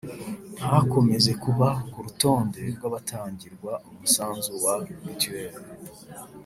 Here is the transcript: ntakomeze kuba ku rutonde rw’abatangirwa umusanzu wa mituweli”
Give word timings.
ntakomeze 0.57 1.31
kuba 1.43 1.67
ku 1.91 1.97
rutonde 2.05 2.61
rw’abatangirwa 2.75 3.71
umusanzu 3.89 4.51
wa 4.63 4.75
mituweli” 5.05 5.59